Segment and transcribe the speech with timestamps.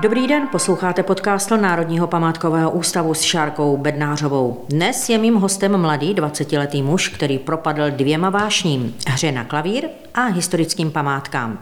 [0.00, 4.64] Dobrý den, posloucháte podcast Národního památkového ústavu s Šárkou Bednářovou.
[4.68, 10.24] Dnes je mým hostem mladý 20-letý muž, který propadl dvěma vášním, hře na klavír a
[10.24, 11.58] historickým památkám.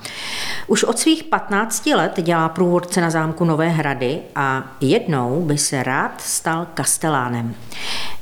[0.67, 5.83] Už od svých 15 let dělá průvodce na zámku Nové hrady a jednou by se
[5.83, 7.55] rád stal kastelánem.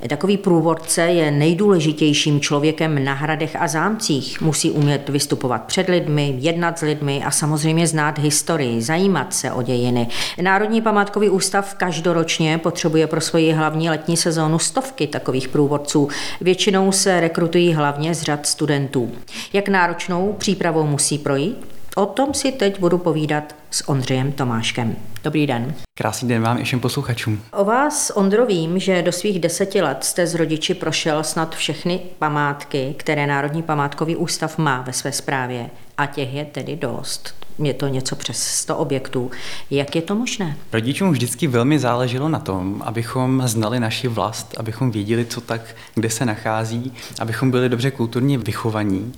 [0.09, 4.41] Takový průvodce je nejdůležitějším člověkem na hradech a zámcích.
[4.41, 9.63] Musí umět vystupovat před lidmi, jednat s lidmi a samozřejmě znát historii, zajímat se o
[9.63, 10.09] dějiny.
[10.43, 16.09] Národní památkový ústav každoročně potřebuje pro svoji hlavní letní sezónu stovky takových průvodců.
[16.41, 19.13] Většinou se rekrutují hlavně z řad studentů.
[19.53, 21.74] Jak náročnou přípravou musí projít?
[21.97, 24.97] O tom si teď budu povídat s Ondřejem Tomáškem.
[25.25, 25.75] Dobrý den.
[25.99, 27.43] Krásný den vám i všem posluchačům.
[27.53, 32.01] O vás, Ondro, vím, že do svých deseti let jste s rodiči prošel snad všechny
[32.19, 35.71] památky, které Národní památkový ústav má ve své správě.
[35.99, 39.31] A těch je tedy dost je to něco přes 100 objektů.
[39.71, 40.57] Jak je to možné?
[40.73, 45.61] Rodičům vždycky velmi záleželo na tom, abychom znali naši vlast, abychom věděli, co tak,
[45.95, 49.13] kde se nachází, abychom byli dobře kulturně vychovaní.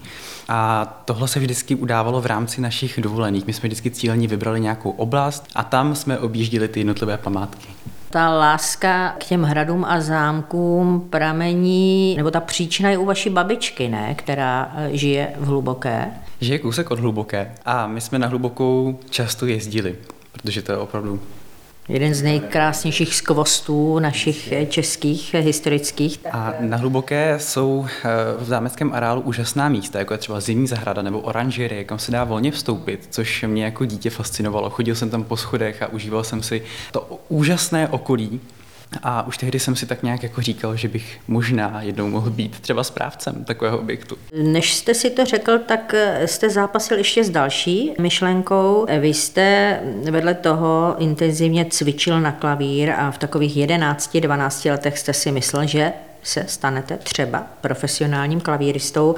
[0.48, 3.46] A tohle se vždycky udávalo v rámci našich dovolených.
[3.46, 7.68] My jsme vždycky cíleně vybrali nějakou oblast a tam jsme objíždili ty jednotlivé památky
[8.10, 13.88] ta láska k těm hradům a zámkům pramení, nebo ta příčina je u vaší babičky,
[13.88, 16.10] ne, která žije v Hluboké?
[16.40, 19.96] Žije kousek od Hluboké a my jsme na Hlubokou často jezdili,
[20.32, 21.20] protože to je opravdu
[21.88, 26.18] Jeden z nejkrásnějších skvostů našich českých historických.
[26.32, 31.02] A na Hluboké jsou eh, v zámeckém areálu úžasná místa, jako je třeba zimní zahrada
[31.02, 34.70] nebo oranžerie, kam se dá volně vstoupit, což mě jako dítě fascinovalo.
[34.70, 38.40] Chodil jsem tam po schodech a užíval jsem si to úžasné okolí,
[39.02, 42.60] a už tehdy jsem si tak nějak jako říkal, že bych možná jednou mohl být
[42.60, 44.16] třeba správcem takového objektu.
[44.42, 45.94] Než jste si to řekl, tak
[46.24, 48.86] jste zápasil ještě s další myšlenkou.
[49.00, 55.32] Vy jste vedle toho intenzivně cvičil na klavír a v takových 11-12 letech jste si
[55.32, 59.14] myslel, že se stanete třeba profesionálním klavíristou.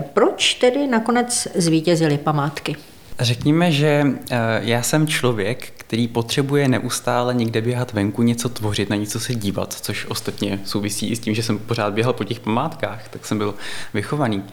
[0.00, 2.76] Proč tedy nakonec zvítězily památky?
[3.20, 8.96] Řekněme, že eh, já jsem člověk, který potřebuje neustále někde běhat venku, něco tvořit, na
[8.96, 12.40] něco se dívat, což ostatně souvisí i s tím, že jsem pořád běhal po těch
[12.40, 13.54] památkách, tak jsem byl
[13.94, 14.44] vychovaný.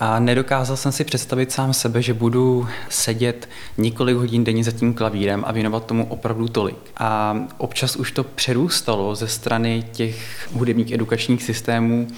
[0.00, 3.48] A nedokázal jsem si představit sám sebe, že budu sedět
[3.78, 6.90] několik hodin denně za tím klavírem a věnovat tomu opravdu tolik.
[6.96, 12.08] A občas už to přerůstalo ze strany těch hudebních edukačních systémů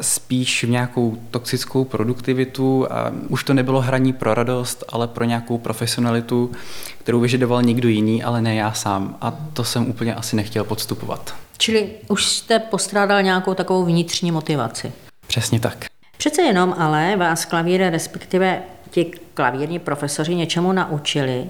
[0.00, 5.58] spíš v nějakou toxickou produktivitu a už to nebylo hraní pro radost, ale pro nějakou
[5.58, 6.52] profesionalitu,
[6.98, 9.16] kterou vyžadoval někdo jiný, ale ne já sám.
[9.20, 11.34] A to jsem úplně asi nechtěl podstupovat.
[11.58, 14.92] Čili už jste postrádal nějakou takovou vnitřní motivaci.
[15.26, 15.86] Přesně tak.
[16.16, 21.46] Přece jenom ale vás klavír, respektive ti klavírní profesoři něčemu naučili,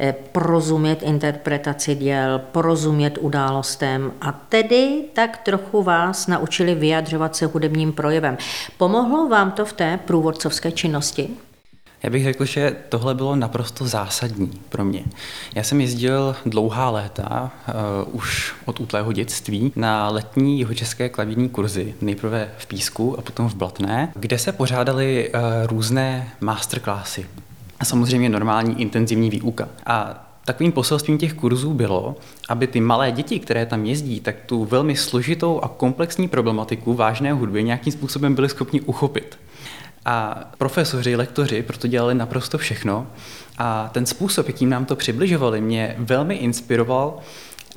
[0.00, 7.92] eh, porozumět interpretaci děl, porozumět událostem a tedy tak trochu vás naučili vyjadřovat se hudebním
[7.92, 8.38] projevem.
[8.76, 11.28] Pomohlo vám to v té průvodcovské činnosti?
[12.02, 15.04] Já bych řekl, že tohle bylo naprosto zásadní pro mě.
[15.54, 17.50] Já jsem jezdil dlouhá léta,
[18.04, 23.48] uh, už od útlého dětství, na letní jihočeské klavírní kurzy, nejprve v Písku a potom
[23.48, 27.26] v Blatné, kde se pořádaly uh, různé masterclassy.
[27.80, 29.68] A samozřejmě normální intenzivní výuka.
[29.86, 32.16] A Takovým poselstvím těch kurzů bylo,
[32.48, 37.32] aby ty malé děti, které tam jezdí, tak tu velmi složitou a komplexní problematiku vážné
[37.32, 39.38] hudby nějakým způsobem byli schopni uchopit.
[40.04, 43.06] A profesoři, lektoři proto dělali naprosto všechno
[43.58, 47.18] a ten způsob, jakým nám to přibližovali, mě velmi inspiroval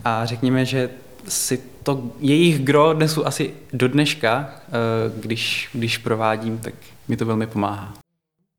[0.06, 0.90] a řekněme, že
[1.28, 4.72] si to jejich gro nesu asi do dneška, eh,
[5.20, 6.74] když, když provádím, tak
[7.08, 7.94] mi to velmi pomáhá.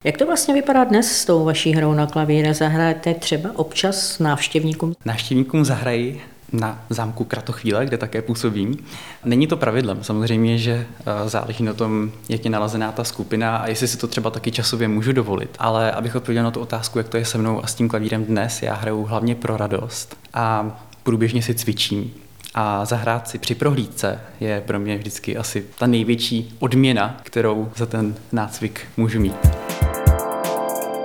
[0.05, 2.55] Jak to vlastně vypadá dnes s tou vaší hrou na klavír?
[2.55, 4.95] Zahrajete třeba občas návštěvníkům?
[5.05, 6.21] Návštěvníkům zahrají
[6.55, 8.77] na zámku Kratochvíle, kde také působím.
[9.25, 13.69] Není to pravidlem, samozřejmě, že eh, záleží na tom, jak je nalazená ta skupina a
[13.69, 15.57] jestli si to třeba taky časově můžu dovolit.
[15.59, 18.25] Ale abych odpověděl na tu otázku, jak to je se mnou a s tím klavírem
[18.25, 22.11] dnes, já hraju hlavně pro radost a průběžně si cvičím.
[22.55, 27.87] A zahrát si při prohlídce je pro mě vždycky asi ta největší odměna, kterou za
[27.87, 29.37] ten nácvik můžu mít.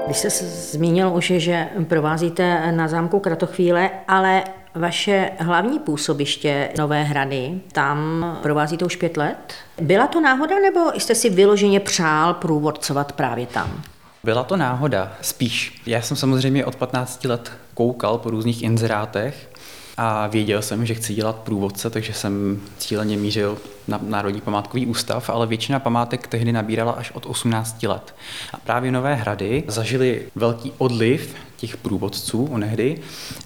[0.06, 4.44] Když jste zmínil už, že provázíte na zámku Kratochvíle, ale
[4.76, 9.54] vaše hlavní působiště Nové hrady, tam provázíte už pět let.
[9.82, 13.82] Byla to náhoda, nebo jste si vyloženě přál průvodcovat právě tam?
[14.24, 15.82] Byla to náhoda, spíš.
[15.86, 19.50] Já jsem samozřejmě od 15 let koukal po různých inzerátech
[19.98, 23.58] a věděl jsem, že chci dělat průvodce, takže jsem cíleně mířil
[23.88, 28.16] na Národní památkový ústav, ale většina památek tehdy nabírala až od 18 let.
[28.54, 33.02] A právě Nové hrady zažili velký odliv těch průvodců onehdy,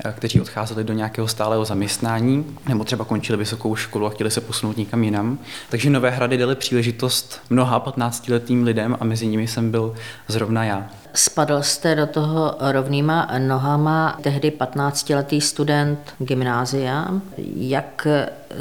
[0.06, 4.42] eh, kteří odcházeli do nějakého stálého zaměstnání nebo třeba končili vysokou školu a chtěli se
[4.42, 5.40] posunout někam jinam.
[5.70, 9.94] Takže Nové hrady dali příležitost mnoha 15-letým lidem a mezi nimi jsem byl
[10.28, 10.90] zrovna já.
[11.16, 17.08] Spadl jste do toho rovnýma nohama, tehdy 15-letý student gymnázia.
[17.56, 18.08] Jak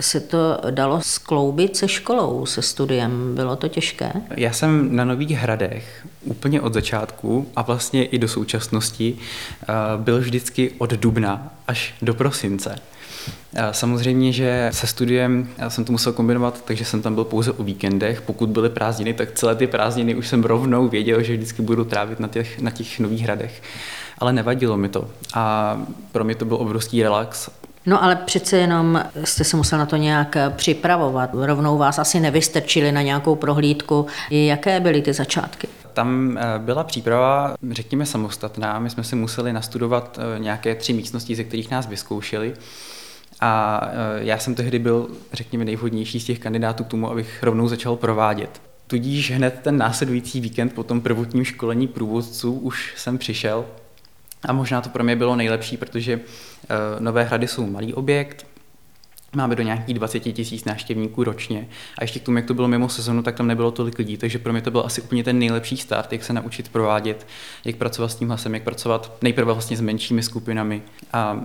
[0.00, 3.34] se to dalo skloubit se školou, se studiem?
[3.34, 4.12] Bylo to těžké?
[4.36, 9.66] Já jsem na Nových hradech úplně od začátku a vlastně i do současnosti eh,
[9.96, 12.78] byl vždycky od dubna až do prosince.
[13.70, 17.62] Samozřejmě, že se studiem já jsem to musel kombinovat, takže jsem tam byl pouze o
[17.62, 18.20] víkendech.
[18.20, 22.20] Pokud byly prázdniny, tak celé ty prázdniny už jsem rovnou věděl, že vždycky budu trávit
[22.20, 23.62] na těch, na těch nových hradech.
[24.18, 25.08] Ale nevadilo mi to.
[25.34, 25.76] A
[26.12, 27.50] pro mě to byl obrovský relax
[27.86, 31.30] No ale přece jenom jste se musel na to nějak připravovat.
[31.32, 34.06] Rovnou vás asi nevystrčili na nějakou prohlídku.
[34.30, 35.68] Jaké byly ty začátky?
[35.92, 38.78] Tam eh, byla příprava, řekněme, samostatná.
[38.78, 42.54] My jsme si museli nastudovat eh, nějaké tři místnosti, ze kterých nás vyzkoušeli.
[43.44, 47.68] A e, já jsem tehdy byl, řekněme, nejvhodnější z těch kandidátů k tomu, abych rovnou
[47.68, 48.62] začal provádět.
[48.86, 53.64] Tudíž hned ten následující víkend po tom prvotním školení průvodců už jsem přišel
[54.42, 56.20] a možná to pro mě bylo nejlepší, protože e,
[57.00, 58.46] Nové hrady jsou malý objekt,
[59.36, 61.68] Máme do nějakých 20 tisíc návštěvníků ročně
[61.98, 64.38] a ještě k tomu, jak to bylo mimo sezonu, tak tam nebylo tolik lidí, takže
[64.38, 67.26] pro mě to byl asi úplně ten nejlepší start, jak se naučit provádět,
[67.64, 70.82] jak pracovat s tím hlasem, jak pracovat nejprve vlastně s menšími skupinami
[71.12, 71.40] a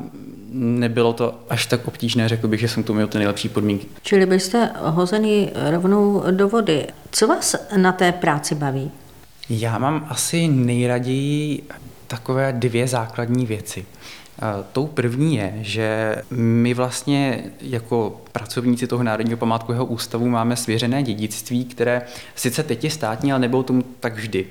[0.51, 3.87] nebylo to až tak obtížné, řekl bych, že jsem tu měl ty nejlepší podmínky.
[4.01, 6.87] Čili byste hozený rovnou do vody.
[7.11, 8.91] Co vás na té práci baví?
[9.49, 11.63] Já mám asi nejraději
[12.07, 13.85] takové dvě základní věci.
[14.71, 21.65] Tou první je, že my vlastně jako pracovníci toho Národního památkového ústavu máme svěřené dědictví,
[21.65, 22.01] které
[22.35, 24.45] sice teď je státní, ale nebylo tomu tak vždy.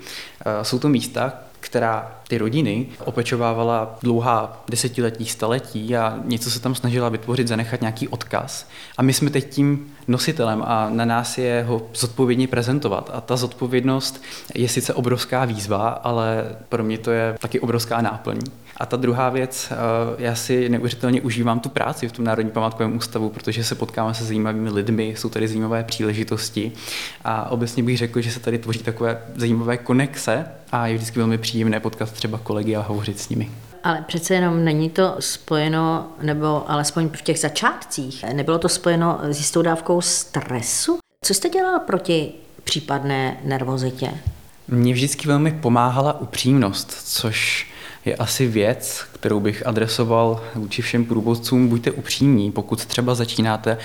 [0.63, 1.33] Jsou to místa,
[1.67, 8.09] která ty rodiny opečovávala dlouhá desetiletí, staletí a něco se tam snažila vytvořit, zanechat nějaký
[8.09, 8.69] odkaz.
[8.97, 13.11] A my jsme teď tím nositelem a na nás je ho zodpovědně prezentovat.
[13.15, 14.23] A ta zodpovědnost
[14.55, 18.41] je sice obrovská výzva, ale pro mě to je taky obrovská náplň.
[18.81, 19.77] A ta druhá věc, eh,
[20.19, 24.25] já si neuvěřitelně užívám tu práci v tom Národním památkovém ústavu, protože se potkáme se
[24.25, 26.73] zajímavými lidmi, jsou tady zajímavé příležitosti
[27.25, 31.39] a obecně bych řekl, že se tady tvoří takové zajímavé konexe a je vždycky velmi
[31.39, 33.51] příjemné potkat třeba kolegy a hovořit s nimi.
[33.85, 39.39] Ale přece jenom není to spojeno, nebo alespoň v těch začátcích, nebylo to spojeno s
[39.39, 40.99] jistou dávkou stresu?
[41.23, 42.33] Co jste dělal proti
[42.65, 44.11] případné nervozitě?
[44.69, 47.67] Mně vždycky velmi pomáhala upřímnost, což
[48.07, 51.69] je asi věc, kterou bych adresoval vůči všem průvodcům.
[51.69, 53.79] Buďte upřímní, pokud třeba začínáte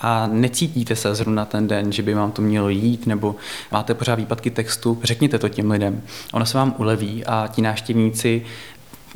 [0.00, 3.36] a necítíte se zrovna ten den, že by vám to mělo jít, nebo
[3.72, 6.02] máte pořád výpadky textu, řekněte to těm lidem.
[6.32, 8.42] Ono se vám uleví a ti návštěvníci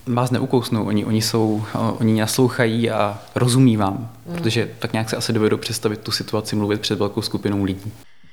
[0.06, 1.64] vás neukousnou, oni, oni, jsou,
[2.00, 4.34] oni naslouchají a rozumí vám, mm.
[4.34, 7.92] protože tak nějak se asi dovedou představit tu situaci, mluvit před velkou skupinou lidí.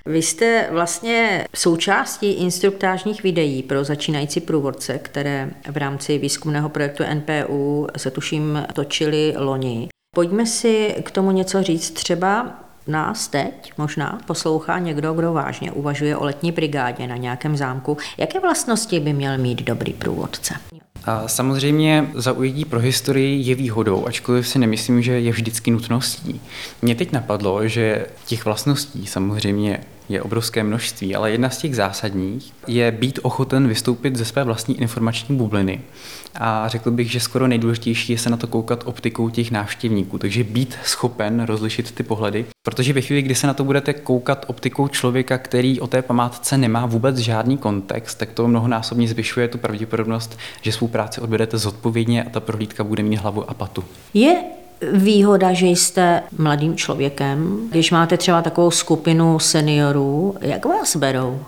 [0.10, 7.88] Vy jste vlastně součástí instruktážních videí pro začínající průvodce, které v rámci výzkumného projektu NPU
[7.98, 9.90] se tuším točili loni.
[10.16, 11.92] Pojďme si k tomu něco říct.
[11.92, 17.98] Třeba nás teď možná poslouchá někdo, kdo vážně uvažuje o letní brigádě na nějakém zámku.
[18.18, 20.54] Jaké vlastnosti by měl mít dobrý průvodce?
[21.06, 26.42] A samozřejmě zaujetí pro historii je výhodou, ačkoliv si nemyslím, že je vždycky nutností.
[26.82, 32.54] Mně teď napadlo, že těch vlastností samozřejmě je obrovské množství, ale jedna z těch zásadních
[32.68, 35.82] je být ochoten vystoupit ze své vlastní informační bubliny.
[36.36, 40.44] A řekl bych, že skoro nejdůležitější je se na to koukat optikou těch návštěvníků, takže
[40.44, 44.88] být schopen rozlišit ty pohledy, protože ve chvíli, kdy se na to budete koukat optikou
[44.88, 50.40] člověka, který o té památce nemá vůbec žádný kontext, tak to mnohonásobně zvyšuje tu pravděpodobnost,
[50.62, 53.84] že svou práci odberete zodpovědně a ta prohlídka bude mít hlavu a patu.
[54.14, 54.59] Je
[54.94, 57.68] výhoda, že jste mladým člověkem.
[57.72, 61.40] Když máte třeba takovou skupinu seniorů, jak vás berou?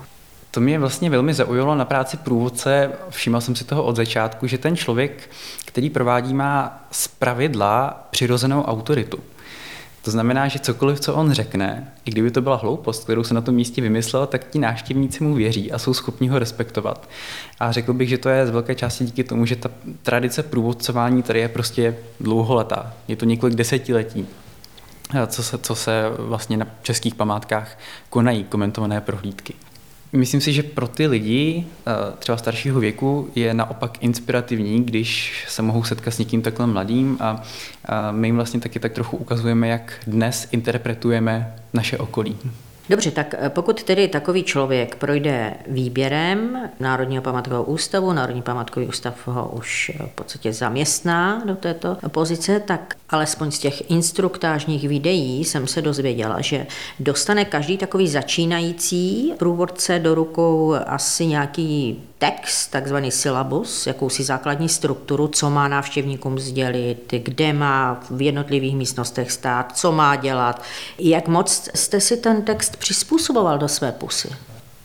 [0.50, 2.92] To mě vlastně velmi zaujalo na práci průvodce.
[3.10, 5.30] Všiml jsem si toho od začátku, že ten člověk,
[5.64, 9.18] který provádí, má z pravidla přirozenou autoritu.
[10.02, 13.40] To znamená, že cokoliv, co on řekne, i kdyby to byla hloupost, kterou se na
[13.40, 17.08] tom místě vymyslel, tak ti návštěvníci mu věří a jsou schopni ho respektovat.
[17.60, 19.70] A řekl bych, že to je z velké části díky tomu, že ta
[20.02, 22.94] tradice průvodcování tady je prostě dlouholetá.
[23.08, 24.26] Je to několik desetiletí
[25.26, 27.78] co se, co se vlastně na českých památkách
[28.10, 29.54] konají komentované prohlídky.
[30.12, 35.62] Myslím si, že pro ty lidi, eh, třeba staršího věku, je naopak inspirativní, když se
[35.62, 37.42] mohou setkat s někým takhle mladým a
[38.10, 42.36] my jim vlastně taky tak trochu ukazujeme, jak dnes interpretujeme naše okolí.
[42.92, 49.26] Dobře, tak eh, pokud tedy takový člověk projde výběrem Národního památkového ústavu, Národní památkový ústav
[49.26, 55.44] ho už eh, v podstatě zaměstná do této pozice, tak alespoň z těch instruktážních videí
[55.44, 56.66] jsem se dozvěděla, že
[57.00, 65.28] dostane každý takový začínající průvodce do rukou asi nějaký text, takzvaný syllabus, jakousi základní strukturu,
[65.28, 70.62] co má návštěvníkům sdělit, kde má v jednotlivých místnostech stát, co má dělat.
[70.98, 74.28] Jak moc jste si ten text přizpůsoboval do své pusy?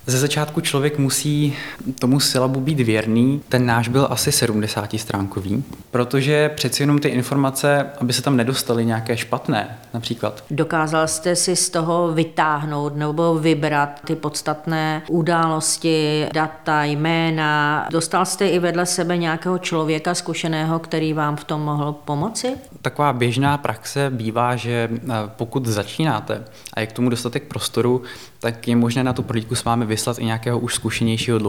[0.09, 1.55] Ze začátku člověk musí
[1.99, 3.41] tomu syllabu být věrný.
[3.49, 8.85] Ten náš byl asi 70 stránkový, protože přeci jenom ty informace, aby se tam nedostaly
[8.85, 10.43] nějaké špatné, například.
[10.51, 17.87] Dokázal jste si z toho vytáhnout nebo vybrat ty podstatné události, data, jména.
[17.91, 22.53] Dostal jste i vedle sebe nějakého člověka zkušeného, který vám v tom mohl pomoci?
[22.81, 28.01] Taková běžná praxe bývá, že eh, pokud začínáte a je k tomu dostatek prostoru,
[28.39, 31.39] tak je možné na tu prohlídku s vámi vyslat i nějakého už zkušenějšího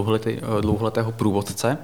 [0.61, 1.78] dlouholetého průvodce,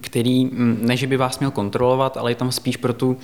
[0.00, 3.16] který mm, ne, že by vás měl kontrolovat, ale je tam spíš pro tu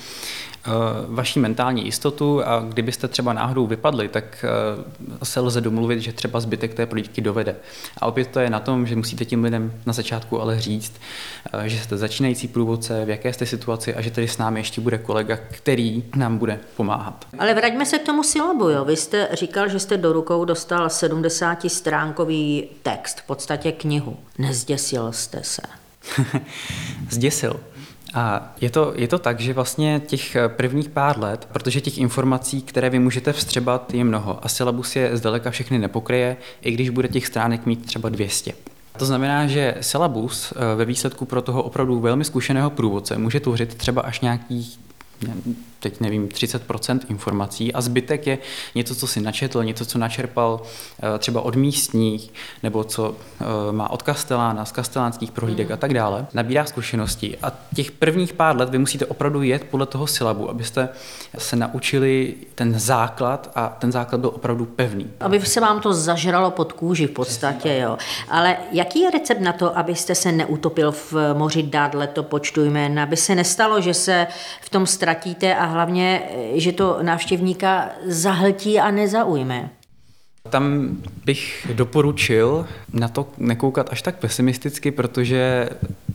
[0.67, 0.71] Eh,
[1.07, 6.41] vaší mentální jistotu a kdybyste třeba náhodou vypadli, tak eh, se lze domluvit, že třeba
[6.41, 7.57] zbytek té prohlídky dovede.
[7.99, 10.93] A opět to je na tom, že musíte tím lidem na začátku ale říct,
[11.53, 14.81] eh, že jste začínající průvodce, v jaké jste situaci a že tady s námi ještě
[14.81, 17.27] bude kolega, který nám bude pomáhat.
[17.39, 18.69] Ale vraťme se k tomu silabu.
[18.69, 18.85] Jo.
[18.85, 24.17] Vy jste říkal, že jste do rukou dostal 70-stránkový text, v podstatě knihu.
[24.39, 25.80] Nezděsil jste se?
[27.11, 27.61] Zděsil.
[28.15, 31.99] A je to, je to tak, že vlastně těch eh, prvních pár let, protože těch
[31.99, 36.91] informací, které vy můžete vstřebat, je mnoho a syllabus je zdaleka všechny nepokryje, i když
[36.91, 38.53] bude těch stránek mít třeba 200.
[38.99, 43.75] To znamená, že syllabus eh, ve výsledku pro toho opravdu velmi zkušeného průvodce může tvořit
[43.75, 44.79] třeba až nějakých
[45.81, 48.39] teď nevím, 30% informací a zbytek je
[48.75, 50.63] něco, co si načetl, něco, co načerpal
[51.03, 55.73] eh, třeba od místních, nebo co eh, má od Kastelána, z kastelánských prohlídek mm.
[55.73, 56.27] a tak dále.
[56.35, 60.89] Nabírá zkušenosti a těch prvních pár let vy musíte opravdu jet podle toho syllabu, abyste
[61.39, 65.11] se naučili ten základ a ten základ byl opravdu pevný.
[65.21, 67.99] Aby se vám to zažralo pod kůži v podstatě, jo.
[68.29, 73.01] Ale jaký je recept na to, abyste se neutopil v moři dát leto počtu jmén,
[73.01, 74.27] aby se nestalo, že se
[74.61, 76.23] v tom ztratíte a hlavně,
[76.55, 79.71] že to návštěvníka zahltí a nezaujme.
[80.51, 85.69] Tam bych doporučil na to nekoukat až tak pesimisticky, protože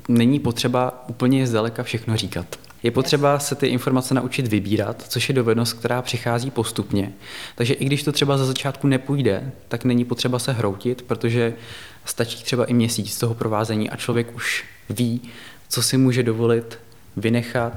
[0.08, 2.46] není potřeba úplně zdaleka všechno říkat.
[2.84, 7.12] Je potřeba se ty informace naučit vybírat, což je dovednost, která přichází postupně.
[7.56, 11.54] Takže i když to třeba za začátku nepůjde, tak není potřeba se hroutit, protože
[12.06, 15.22] stačí třeba i měsíc toho provázení a člověk už ví,
[15.70, 16.80] co si může dovolit
[17.18, 17.74] vynechat.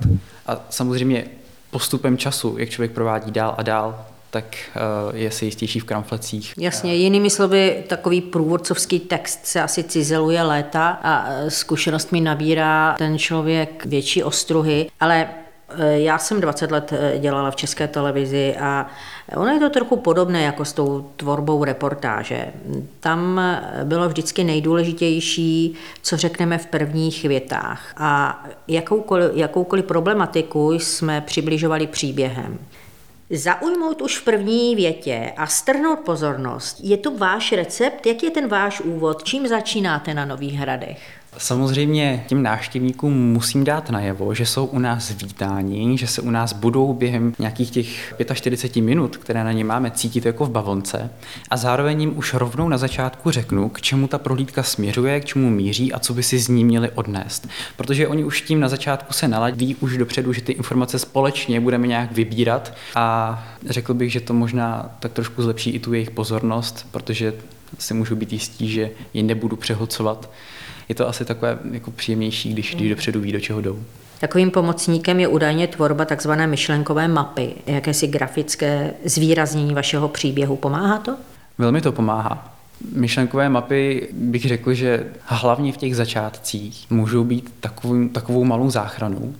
[0.46, 1.24] A samozřejmě
[1.70, 4.80] postupem času, jak člověk provádí dál a dál, tak eh,
[5.18, 6.54] je se jistější v kramflecích.
[6.58, 13.18] Jasně, jinými slovy, takový průvodcovský text se asi cizeluje léta a eh, zkušenostmi nabírá ten
[13.18, 15.28] člověk větší ostruhy, ale
[15.94, 18.86] já jsem 20 let dělala v české televizi a
[19.36, 22.46] ono je to trochu podobné jako s tou tvorbou reportáže.
[23.00, 23.40] Tam
[23.84, 32.58] bylo vždycky nejdůležitější, co řekneme v prvních větách a jakoukoliv, jakoukoliv problematiku jsme přibližovali příběhem.
[33.30, 36.80] Zaujmout už v první větě a strhnout pozornost.
[36.80, 38.06] Je to váš recept?
[38.06, 39.24] Jak je ten váš úvod?
[39.24, 41.17] Čím začínáte na Nových hradech?
[41.38, 46.52] Samozřejmě těm návštěvníkům musím dát najevo, že jsou u nás vítáni, že se u nás
[46.52, 51.10] budou během nějakých těch 45 minut, které na ně máme, cítit jako v bavonce
[51.50, 55.50] a zároveň jim už rovnou na začátku řeknu, k čemu ta prohlídka směřuje, k čemu
[55.50, 57.48] míří a co by si z ní měli odnést.
[57.76, 61.86] Protože oni už tím na začátku se naladí už dopředu, že ty informace společně budeme
[61.86, 62.74] nějak vybírat.
[62.94, 67.34] A řekl bych, že to možná tak trošku zlepší i tu jejich pozornost, protože
[67.78, 70.30] si můžu být jistý, že ji nebudu přehlcovat
[70.88, 73.78] je to asi takové jako příjemnější, když, když dopředu ví, do čeho jdou.
[74.20, 76.30] Takovým pomocníkem je údajně tvorba tzv.
[76.46, 80.56] myšlenkové mapy, jakési grafické zvýraznění vašeho příběhu.
[80.56, 81.16] Pomáhá to?
[81.58, 82.54] Velmi to pomáhá.
[82.92, 89.34] Myšlenkové mapy bych řekl, že hlavně v těch začátcích můžou být takovou, takovou malou záchranou.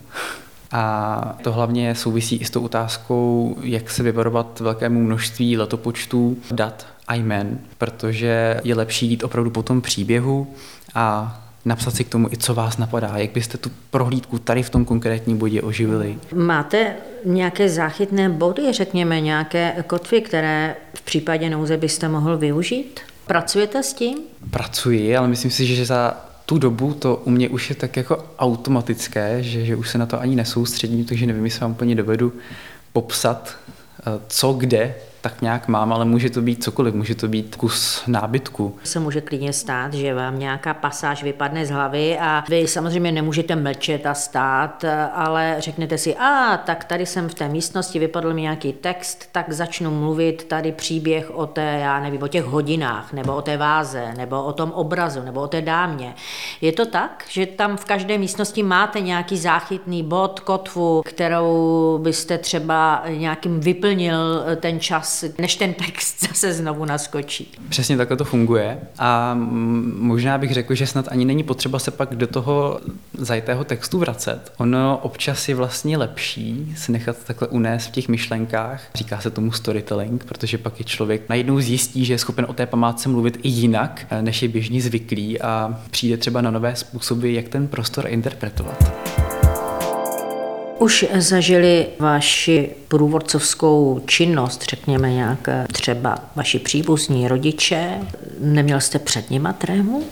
[0.73, 6.87] A to hlavně souvisí i s tou otázkou, jak se vyvarovat velkému množství letopočtů, dat
[7.09, 10.55] a jmen, protože je lepší jít opravdu po tom příběhu
[10.95, 14.71] a napsat si k tomu i, co vás napadá, jak byste tu prohlídku tady v
[14.71, 16.19] tom konkrétním bodě oživili.
[16.35, 23.01] Máte nějaké záchytné body, řekněme, nějaké kotvy, které v případě nouze byste mohl využít?
[23.27, 24.19] Pracujete s tím?
[24.51, 28.25] Pracuji, ale myslím si, že za tu dobu to u mě už je tak jako
[28.39, 32.33] automatické, že, že už se na to ani nesoustředím, takže nevím, jestli vám úplně dovedu
[32.93, 33.57] popsat,
[34.01, 38.03] eh, co kde tak nějak mám, ale může to být cokoliv, může to být kus
[38.07, 38.77] nábytku.
[38.85, 43.57] Se může klidně stát, že vám nějaká pasáž vypadne z hlavy a vy samozřejmě nemůžete
[43.57, 44.85] mlčet a stát,
[45.15, 49.53] ale řeknete si, a tak tady jsem v té místnosti, vypadl mi nějaký text, tak
[49.53, 54.15] začnu mluvit tady příběh o té, já nevím, o těch hodinách, nebo o té váze,
[54.17, 56.15] nebo o tom obrazu, nebo o té dámě.
[56.61, 62.39] Je to tak, že tam v každé místnosti máte nějaký záchytný bod, kotvu, kterou byste
[62.39, 65.08] třeba nějakým vyplnil ten čas
[65.39, 67.53] než ten text zase znovu naskočí.
[67.69, 69.35] Přesně takhle to funguje a
[69.99, 72.81] možná bych řekl, že snad ani není potřeba se pak do toho
[73.19, 74.53] zajetého textu vracet.
[74.57, 78.83] Ono občas je vlastně lepší se nechat takhle unést v těch myšlenkách.
[78.95, 82.67] Říká se tomu storytelling, protože pak je člověk najednou zjistí, že je schopen o té
[82.67, 87.49] památce mluvit i jinak, než je běžně zvyklý a přijde třeba na nové způsoby, jak
[87.49, 89.38] ten prostor interpretovat.
[90.79, 97.99] Už zažili vaši průvodcovskou činnost, řekněme nějak třeba vaši příbuzní rodiče?
[98.41, 100.05] Neměl jste před nima trému?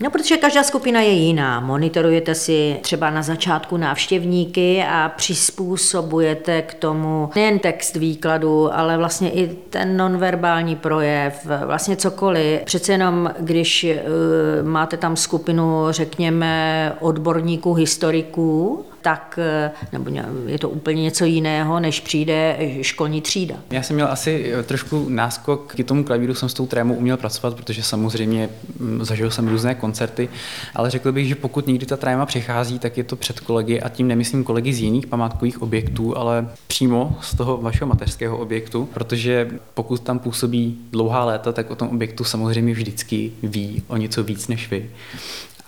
[0.00, 1.60] No, protože každá skupina je jiná.
[1.60, 9.30] Monitorujete si třeba na začátku návštěvníky a přizpůsobujete k tomu nejen text výkladu, ale vlastně
[9.30, 12.60] i ten nonverbální projev, vlastně cokoliv.
[12.64, 20.10] Přece jenom, když uh, máte tam skupinu, řekněme, odborníků, historiků, tak eh, nebo
[20.46, 23.54] je to úplně něco jiného, než přijde školní třída.
[23.70, 27.16] Já jsem měl asi eh, trošku náskok k tomu klavíru, jsem s tou trémou uměl
[27.16, 30.28] pracovat, protože samozřejmě mm, zažil jsem různé koncerty,
[30.74, 33.88] ale řekl bych, že pokud někdy ta tréma přichází, tak je to před kolegy a
[33.88, 39.50] tím nemyslím kolegy z jiných památkových objektů, ale přímo z toho vašeho mateřského objektu, protože
[39.74, 44.48] pokud tam působí dlouhá léta, tak o tom objektu samozřejmě vždycky ví o něco víc
[44.48, 44.90] než vy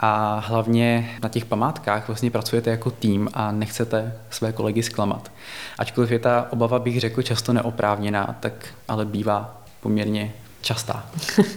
[0.00, 5.32] a hlavně na těch památkách vlastně pracujete jako tým a nechcete své kolegy zklamat.
[5.78, 8.52] Ačkoliv je ta obava, bych řekl, často neoprávněná, tak
[8.88, 11.06] ale bývá poměrně častá.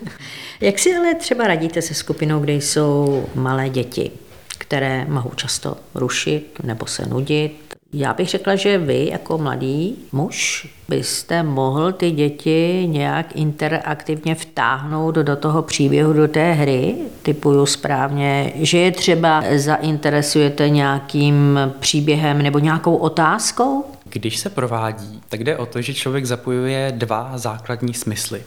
[0.62, 4.11] Jak si ale třeba radíte se skupinou, kde jsou malé děti,
[4.57, 10.67] které mohou často rušit nebo se nudit, já bych řekla, že vy jako mladý muž
[10.89, 18.51] byste mohl ty děti nějak interaktivně vtáhnout do toho příběhu, do té hry, typuju správně,
[18.55, 23.85] že je třeba zainteresujete nějakým příběhem nebo nějakou otázkou?
[24.09, 28.43] Když se provádí, tak jde o to, že člověk zapojuje dva základní smysly.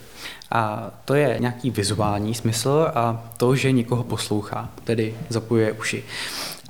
[0.51, 6.05] A to je nějaký vizuální smysl a to, že někoho poslouchá, tedy zapojuje uši.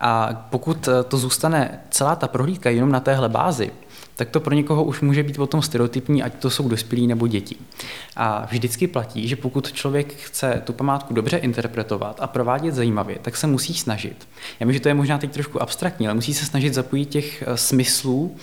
[0.01, 3.71] A pokud eh, to zůstane celá ta prohlídka jenom na téhle bázi,
[4.21, 7.57] tak to pro někoho už může být potom stereotypní, ať to jsou dospělí nebo děti.
[8.17, 13.37] A vždycky platí, že pokud člověk chce tu památku dobře interpretovat a provádět zajímavě, tak
[13.37, 14.29] se musí snažit.
[14.61, 17.43] Já vím, že to je možná teď trošku abstraktní, ale musí se snažit zapojit těch
[17.47, 18.37] eh, smyslů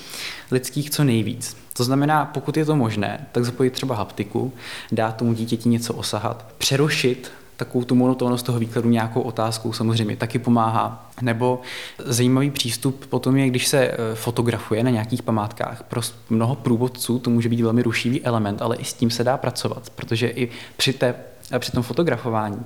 [0.52, 1.58] lidských co nejvíc.
[1.74, 4.54] To znamená, pokud je to možné, tak zapojit třeba haptiku,
[4.92, 10.40] dát tomu dítěti něco osahat, přerušit takovou tu monotónnost toho výkladu nějakou otázkou samozřejmě taky
[10.40, 11.10] pomáhá.
[11.22, 11.62] Nebo
[12.06, 15.84] zajímavý přístup potom je, když se eh, fotografuje na nějakých památkách.
[15.84, 19.38] Pro mnoho průvodců to může být velmi rušivý element, ale i s tím se dá
[19.38, 21.16] pracovat, protože i při, té,
[21.52, 22.66] eh, při tom fotografování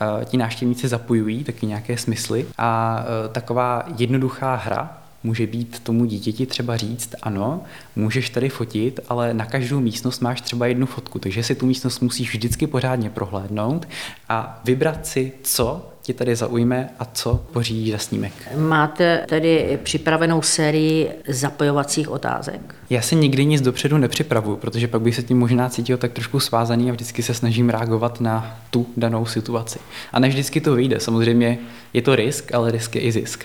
[0.00, 6.46] eh, ti návštěvníci zapojují taky nějaké smysly a taková jednoduchá hra, může být tomu dítěti
[6.46, 7.60] třeba říct, ano,
[7.96, 12.00] můžeš tady fotit, ale na každou místnost máš třeba jednu fotku, takže si tu místnost
[12.00, 13.88] musíš vždycky pořádně prohlédnout
[14.28, 18.32] a vybrat si, co tě tady zaujme a co pořídíš za snímek.
[18.56, 22.74] Máte tedy připravenou sérii zapojovacích otázek?
[22.90, 26.40] Já si nikdy nic dopředu nepřipravuju, protože pak bych se tím možná cítil tak trošku
[26.40, 29.78] svázaný a vždycky se snažím reagovat na tu danou situaci.
[30.12, 31.00] A ne vždycky to vyjde.
[31.00, 31.58] Samozřejmě
[31.96, 33.44] je to risk, ale risk je i zisk.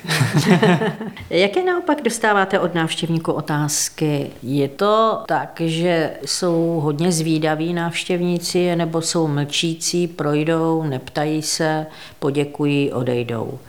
[1.29, 4.27] Jaké naopak dostáváte od návštěvníků otázky?
[4.43, 11.85] Je to tak, že jsou hodně zvídaví návštěvníci, nebo jsou mlčící, projdou, neptají se,
[12.19, 13.59] poděkují, odejdou?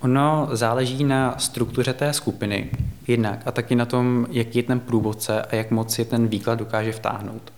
[0.00, 2.70] Ono záleží na struktuře té skupiny
[3.08, 6.58] jednak a taky na tom, jaký je ten průvodce a jak moc je ten výklad
[6.58, 7.52] dokáže vtáhnout.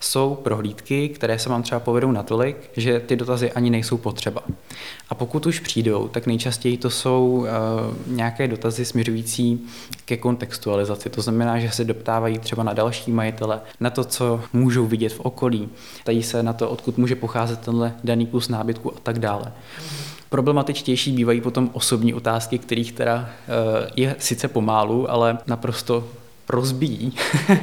[0.00, 4.42] Jsou prohlídky, které se vám třeba povedou natolik, že ty dotazy ani nejsou potřeba.
[5.08, 7.46] A pokud už přijdou, tak nejčastěji to jsou uh,
[8.16, 9.66] nějaké dotazy směřující
[10.04, 11.10] ke kontextualizaci.
[11.10, 15.20] To znamená, že se doptávají třeba na další majitele, na to, co můžou vidět v
[15.20, 15.68] okolí,
[16.04, 19.52] tají se na to, odkud může pocházet tenhle daný kus nábytku a tak dále.
[20.28, 26.08] Problematičtější bývají potom osobní otázky, kterých teda uh, je sice pomálu, ale naprosto
[26.50, 27.12] rozbíjí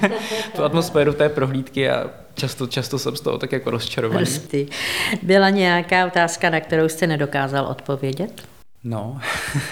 [0.56, 4.26] tu atmosféru té prohlídky a často, často jsem z toho tak jako rozčarovaný.
[4.26, 4.65] Prostě.
[5.21, 8.41] Byla nějaká otázka, na kterou jste nedokázal odpovědět?
[8.84, 9.19] No,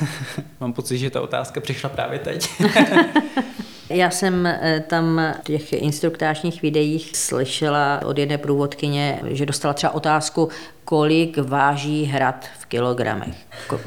[0.59, 2.49] mám pocit, že ta otázka přišla právě teď.
[3.93, 9.93] Já jsem eh, tam v těch instruktážních videích slyšela od jedné průvodkyně, že dostala třeba
[9.93, 10.49] otázku,
[10.85, 13.35] kolik váží hrad v kilogramech.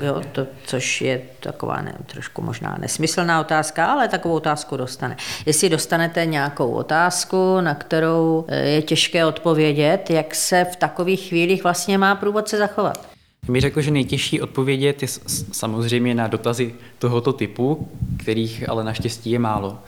[0.00, 5.16] Jo, to, což je taková ne, trošku možná nesmyslná otázka, ale takovou otázku dostane.
[5.46, 11.62] Jestli dostanete nějakou otázku, na kterou eh, je těžké odpovědět, jak se v takových chvílích
[11.62, 13.15] vlastně má průvodce zachovat?
[13.48, 15.09] Mi řekl, že nejtěžší odpovědět je
[15.52, 19.78] samozřejmě na dotazy tohoto typu, kterých ale naštěstí je málo.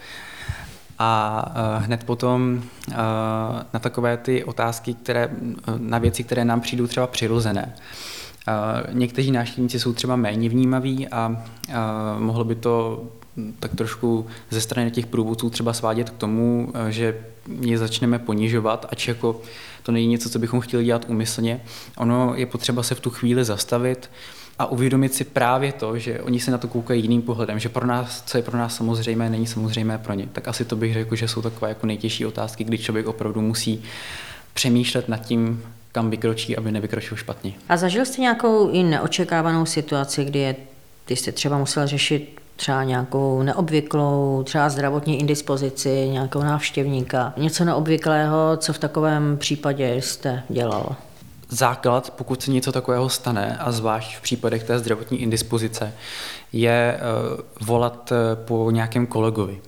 [0.99, 1.45] A
[1.77, 2.95] uh, hned potom uh,
[3.73, 5.29] na takové ty otázky, které,
[5.77, 7.75] na věci, které nám přijdou třeba přirozené.
[8.91, 11.43] Někteří návštěvníci jsou třeba méně vnímaví a
[12.19, 13.03] mohlo by to
[13.59, 17.17] tak trošku ze strany těch průvodců třeba svádět k tomu, že
[17.61, 19.41] je začneme ponižovat, ač jako
[19.83, 21.61] to není něco, co bychom chtěli dělat umyslně.
[21.97, 24.09] Ono je potřeba se v tu chvíli zastavit
[24.59, 27.87] a uvědomit si právě to, že oni se na to koukají jiným pohledem, že pro
[27.87, 30.27] nás, co je pro nás samozřejmé, není samozřejmé pro ně.
[30.33, 33.83] Tak asi to bych řekl, že jsou takové jako nejtěžší otázky, kdy člověk opravdu musí
[34.53, 37.53] přemýšlet nad tím, kam vykročí, aby nevykročil špatně.
[37.69, 40.55] A zažil jste nějakou i neočekávanou situaci, kdy je,
[41.05, 47.33] ty jste třeba musel řešit třeba nějakou neobvyklou, třeba zdravotní indispozici nějakého návštěvníka.
[47.37, 50.95] Něco neobvyklého, co v takovém případě jste dělal?
[51.49, 55.93] Základ, pokud se něco takového stane, a zvlášť v případech té zdravotní indispozice,
[56.53, 56.99] je eh,
[57.61, 59.59] volat eh, po nějakém kolegovi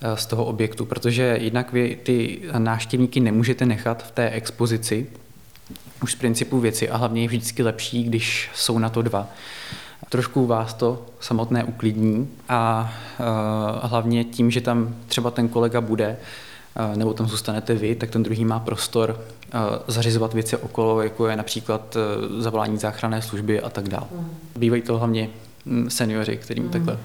[0.00, 5.06] eh, z toho objektu, protože jednak vy ty návštěvníky nemůžete nechat v té expozici,
[6.02, 9.28] už z principu věci a hlavně je vždycky lepší, když jsou na to dva
[10.08, 16.16] trošku vás to samotné uklidní a uh, hlavně tím, že tam třeba ten kolega bude,
[16.90, 19.10] uh, nebo tam zůstanete vy, tak ten druhý má prostor
[19.54, 21.96] uh, zařizovat věci okolo, jako je například
[22.38, 24.06] zavolání záchranné služby a tak dále.
[24.12, 24.30] Mm.
[24.56, 25.28] Bývají to hlavně
[25.64, 26.70] mm, seniori, kterým mm.
[26.70, 26.98] takhle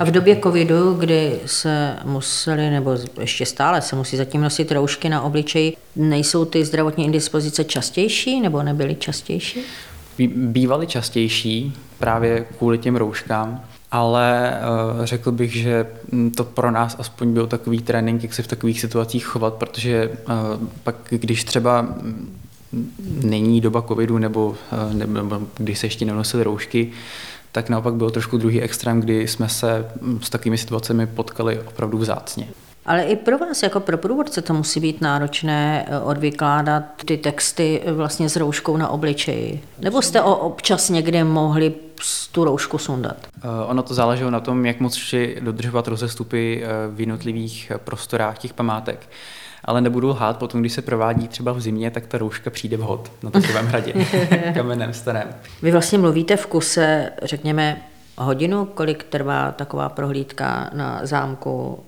[0.00, 5.08] a v době covidu, kdy se museli, nebo ještě stále se musí zatím nosit roušky
[5.08, 9.60] na obličeji, nejsou ty zdravotní indispozice častější nebo nebyly častější?
[10.28, 14.54] Bývaly častější právě kvůli těm rouškám, ale
[14.98, 15.86] uh, řekl bych, že
[16.36, 20.68] to pro nás aspoň byl takový trénink, jak se v takových situacích chovat, protože uh,
[20.82, 21.88] pak, když třeba
[23.22, 26.90] není doba covidu nebo, uh, nebo když se ještě nenosily roušky,
[27.52, 29.86] tak naopak byl trošku druhý extrém, kdy jsme se
[30.20, 32.48] s takovými situacemi potkali opravdu vzácně.
[32.86, 37.82] Ale i pro vás, jako pro průvodce, to musí být náročné eh, odvykládat ty texty
[37.84, 39.62] eh, vlastně s rouškou na obličeji.
[39.78, 41.74] Nebo jste o občas někde mohli
[42.32, 43.16] tu roušku sundat?
[43.36, 48.52] Eh, ono to záleželo na tom, jak moc šli dodržovat rozestupy v jednotlivých prostorách těch
[48.52, 49.08] památek.
[49.64, 53.12] Ale nebudu lhát, potom, když se provádí třeba v zimě, tak ta rouška přijde vhod
[53.22, 53.92] na takovém hradě,
[54.54, 55.28] kamenném starém.
[55.62, 57.82] Vy vlastně mluvíte v kuse, řekněme,
[58.18, 61.78] hodinu, kolik trvá taková prohlídka na zámku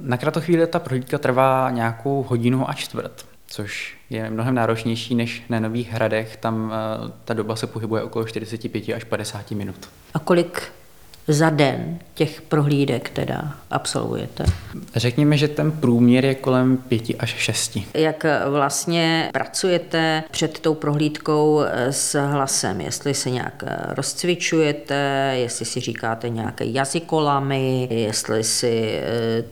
[0.00, 5.60] na kratochvíli ta prohlídka trvá nějakou hodinu a čtvrt, což je mnohem náročnější než na
[5.60, 6.36] Nových hradech.
[6.36, 9.88] Tam uh, ta doba se pohybuje okolo 45 až 50 minut.
[10.14, 10.72] A kolik
[11.28, 14.44] za den těch prohlídek teda absolvujete?
[14.96, 17.86] Řekněme, že ten průměr je kolem pěti až šesti.
[17.94, 22.80] Jak vlastně pracujete před tou prohlídkou s hlasem?
[22.80, 29.42] Jestli se nějak rozcvičujete, jestli si říkáte nějaké jazykolamy, jestli si eh,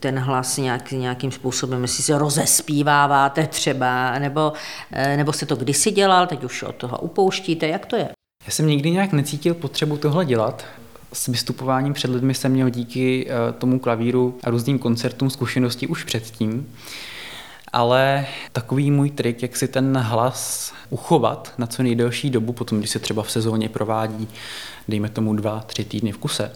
[0.00, 4.52] ten hlas nějak, nějakým způsobem, jestli se rozespíváváte třeba, nebo,
[4.92, 8.08] eh, nebo jste to kdysi dělal, teď už od toho upouštíte, jak to je?
[8.46, 10.64] Já jsem nikdy nějak necítil potřebu tohle dělat
[11.12, 16.04] s vystupováním před lidmi jsem měl díky eh, tomu klavíru a různým koncertům zkušenosti už
[16.04, 16.74] předtím.
[17.72, 22.90] Ale takový můj trik, jak si ten hlas uchovat na co nejdelší dobu, potom když
[22.90, 24.28] se třeba v sezóně provádí,
[24.88, 26.52] dejme tomu dva, tři týdny v kuse,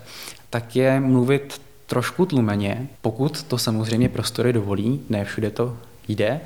[0.51, 5.77] tak je mluvit trošku tlumeně, pokud to samozřejmě prostory dovolí, ne všude to
[6.09, 6.41] jde,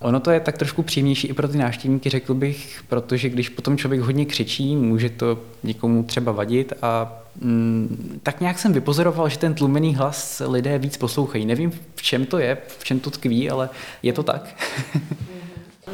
[0.00, 3.76] Ono to je tak trošku příjemnější i pro ty návštěvníky, řekl bych, protože když potom
[3.76, 9.38] člověk hodně křičí, může to někomu třeba vadit a mm, tak nějak jsem vypozoroval, že
[9.38, 11.46] ten tlumený hlas lidé víc poslouchají.
[11.46, 13.70] Nevím, v čem to je, v čem to tkví, ale
[14.02, 14.56] je to tak.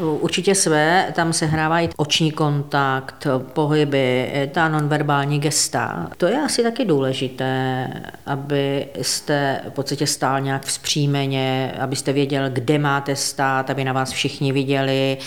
[0.01, 6.09] Určitě své, tam se hrávají oční kontakt, pohyby, ta nonverbální gesta.
[6.17, 7.89] To je asi taky důležité,
[8.27, 14.53] abyste v podstatě stál nějak vzpřímeně, abyste věděl, kde máte stát, aby na vás všichni
[14.53, 15.19] viděli,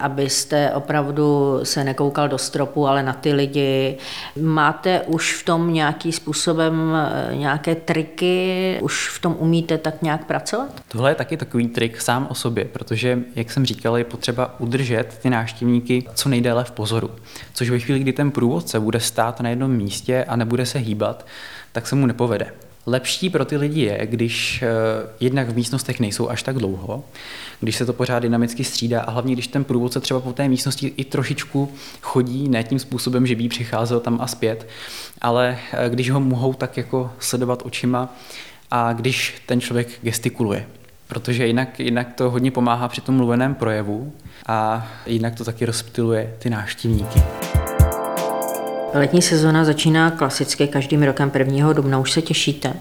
[0.00, 3.96] abyste opravdu se nekoukal do stropu, ale na ty lidi.
[4.40, 10.24] Máte už v tom nějaký způsobem eh, nějaké triky, už v tom umíte tak nějak
[10.24, 10.68] pracovat?
[10.88, 15.30] Tohle je taky takový trik sám o sobě, protože, jak jsem říkal, potřeba udržet ty
[15.30, 17.10] návštěvníky co nejdéle v pozoru.
[17.54, 21.26] Což ve chvíli, kdy ten průvodce bude stát na jednom místě a nebude se hýbat,
[21.72, 22.52] tak se mu nepovede.
[22.86, 24.66] Lepší pro ty lidi je, když eh,
[25.20, 27.04] jednak v místnostech nejsou až tak dlouho,
[27.60, 30.92] když se to pořád dynamicky střídá a hlavně když ten průvodce třeba po té místnosti
[30.96, 34.68] i trošičku chodí, ne tím způsobem, že by přicházel tam a zpět,
[35.20, 38.14] ale eh, když ho mohou tak jako sledovat očima
[38.70, 40.66] a když ten člověk gestikuluje.
[41.10, 44.12] Protože jinak, jinak to hodně pomáhá při tom mluveném projevu
[44.46, 47.22] a jinak to taky rozptiluje ty návštěvníky.
[48.94, 51.72] Letní sezona začíná klasicky každým rokem 1.
[51.72, 51.98] dubna.
[51.98, 52.72] Už se těšíte?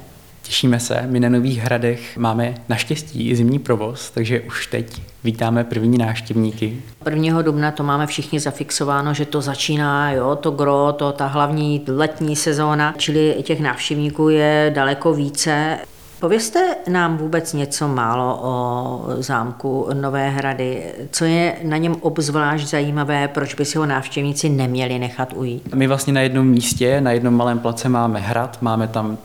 [0.42, 5.64] Těšíme se, my na Nových hradech máme naštěstí i zimní provoz, takže už teď vítáme
[5.64, 6.82] první návštěvníky.
[7.10, 7.42] 1.
[7.42, 12.36] dubna to máme všichni zafixováno, že to začíná, jo, to gro, to ta hlavní letní
[12.36, 15.78] sezóna, čili těch návštěvníků je daleko více.
[16.20, 20.84] Povězte nám vůbec něco málo o zámku Nové hrady.
[21.12, 25.76] Co je na něm obzvlášť zajímavé, proč by si ho návštěvníci neměli nechat ujít?
[25.76, 29.18] My vlastně na jednom místě, na jednom malém place máme hrad, máme tam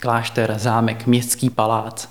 [0.00, 2.08] klášter, zámek, městský palác.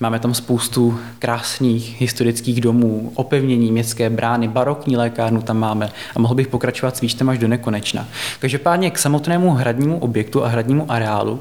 [0.00, 6.34] Máme tam spoustu krásných historických domů, opevnění, městské brány, barokní lékárnu tam máme a mohl
[6.34, 8.08] bych pokračovat s výčtem až do nekonečna.
[8.38, 11.40] Každopádně k samotnému hradnímu objektu a hradnímu areálu.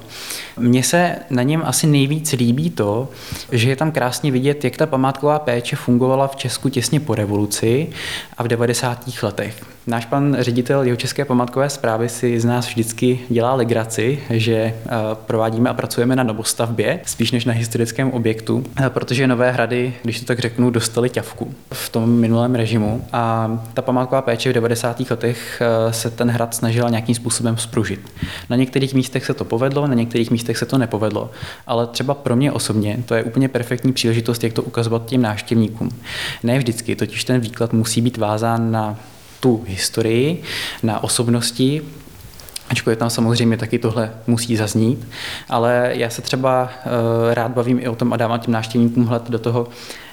[0.59, 3.09] Mně se na něm asi nejvíc líbí to,
[3.51, 7.87] že je tam krásně vidět, jak ta památková péče fungovala v Česku těsně po revoluci
[8.37, 9.09] a v 90.
[9.23, 9.63] letech.
[9.89, 14.73] Náš pan ředitel jeho české památkové zprávy si z nás vždycky dělá legraci, že eh,
[15.13, 20.19] provádíme a pracujeme na novostavbě, spíš než na historickém objektu, eh, protože Nové hrady, když
[20.19, 24.99] to tak řeknu, dostali ťavku v tom minulém režimu a ta památková péče v 90.
[25.09, 27.99] letech eh, se ten hrad snažila nějakým způsobem spružit.
[28.49, 31.31] Na některých místech se to povedlo, na některých místech se to nepovedlo,
[31.67, 35.89] ale třeba pro mě osobně to je úplně perfektní příležitost, jak to ukazovat těm návštěvníkům.
[36.43, 38.97] Ne vždycky, totiž ten výklad musí být vázán na
[39.39, 40.43] tu historii,
[40.83, 41.81] na osobnosti,
[42.69, 45.07] Ačkoliv tam samozřejmě taky tohle musí zaznít,
[45.49, 49.29] ale já se třeba uh, rád bavím i o tom a dávám těm návštěvníkům hled
[49.29, 49.67] do toho,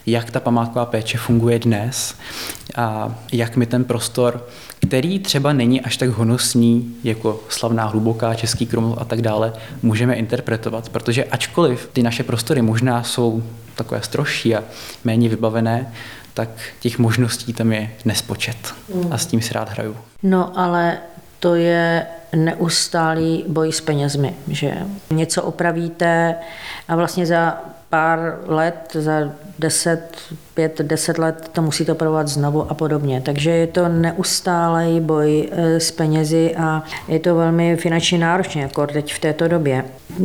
[0.07, 2.14] jak ta památková péče funguje dnes
[2.77, 4.46] a jak my ten prostor,
[4.81, 10.15] který třeba není až tak honosný jako slavná hluboká, český kruml a tak dále, můžeme
[10.15, 10.89] interpretovat.
[10.89, 13.43] Protože ačkoliv ty naše prostory možná jsou
[13.75, 14.65] takové strožší a
[15.05, 15.93] méně vybavené,
[16.35, 16.49] tak
[16.81, 18.57] těch možností tam je nespočet.
[18.95, 19.12] Mm.
[19.12, 19.97] A s tím si rád hraju.
[20.23, 20.99] No ale
[21.41, 24.75] to je neustálý boj s penězmi, že
[25.11, 26.35] něco opravíte
[26.89, 30.16] a vlastně za pár let, za 10,
[30.55, 33.20] 5, 10 let to musíte opravovat znovu a podobně.
[33.20, 38.87] Takže je to neustálý boj eh, s penězi a je to velmi finančně náročné, jako
[38.87, 39.85] teď v této době.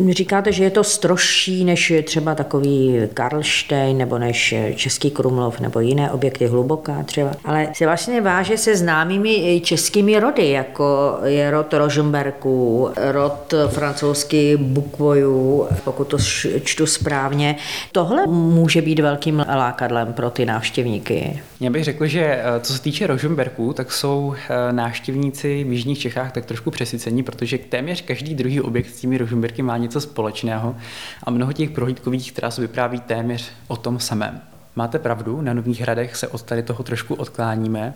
[0.09, 6.11] Říkáte, že je to strožší než třeba takový Karlštejn nebo než Český Krumlov nebo jiné
[6.11, 12.89] objekty hluboká třeba, ale se vlastně váže se známými českými rody, jako je rod Rožmberků,
[13.11, 16.17] rod francouzský Bukvojů, pokud to
[16.63, 17.55] čtu správně.
[17.91, 21.41] Tohle může být velkým lákadlem pro ty návštěvníky.
[21.59, 25.99] Já bych řekl, že eh, co se týče Rožmberků, tak jsou eh, návštěvníci v Jižních
[25.99, 30.75] Čechách tak trošku přesycení, protože téměř každý druhý objekt s těmi Rožmberky má něco společného
[31.23, 34.41] a mnoho těch prohlídkových tras vypráví téměř o tom samém.
[34.75, 37.93] Máte pravdu, na Nových hradech se od tady toho trošku odkláníme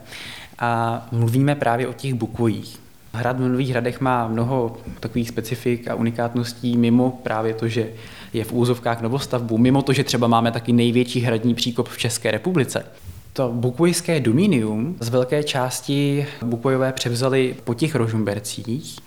[0.60, 2.80] a mluvíme právě o těch bukvojích.
[3.14, 7.88] Hrad v Nových hradech má mnoho takových specifik a unikátností, mimo právě to, že
[8.34, 12.32] je v úzovkách novostavbu, mimo to, že třeba máme taky největší hradní příkop v České
[12.32, 12.86] republice.
[13.34, 19.00] To bukvojské dominium z velké části bukvojové převzali po těch rožumbercích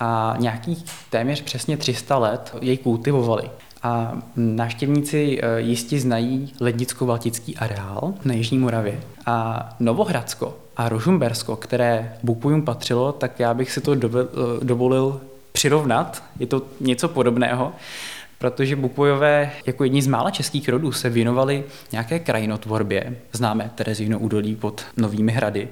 [0.00, 3.50] a nějakých téměř přesně 300 let jej kultivovali.
[3.82, 9.00] A návštěvníci eh, jistě znají lednicko-valtický areál na Jižní Moravě.
[9.26, 13.98] A Novohradsko a Rožumbersko, které Bukvojům patřilo, tak já bych si to eh,
[14.62, 15.20] dovolil
[15.52, 16.22] přirovnat.
[16.38, 17.72] Je to něco podobného
[18.40, 23.16] protože Bukvojové jako jedni z mála českých rodů se věnovali nějaké krajinotvorbě.
[23.32, 25.68] Známe Terezíno údolí pod Novými hrady